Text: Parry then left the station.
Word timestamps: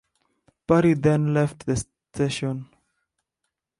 Parry 0.65 0.93
then 0.95 1.31
left 1.31 1.67
the 1.67 1.75
station. 1.75 2.67